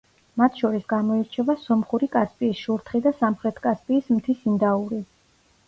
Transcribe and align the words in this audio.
მათ 0.41 0.55
შორის 0.61 0.87
გამოირჩევა: 0.93 1.55
სომხური 1.65 2.09
კასპიის 2.17 2.63
შურთხი 2.63 3.03
და 3.05 3.13
სამხრეთ 3.21 3.63
კასპიის 3.69 4.11
მთის 4.19 4.45
ინდაური. 4.53 5.07